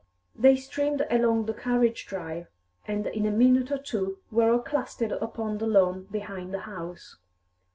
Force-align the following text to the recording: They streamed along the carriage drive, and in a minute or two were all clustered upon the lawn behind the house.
They 0.35 0.55
streamed 0.55 1.05
along 1.11 1.45
the 1.45 1.53
carriage 1.53 2.07
drive, 2.07 2.47
and 2.87 3.05
in 3.05 3.27
a 3.27 3.31
minute 3.31 3.69
or 3.71 3.77
two 3.77 4.17
were 4.31 4.51
all 4.51 4.57
clustered 4.57 5.11
upon 5.11 5.59
the 5.59 5.67
lawn 5.67 6.07
behind 6.09 6.51
the 6.55 6.61
house. 6.61 7.17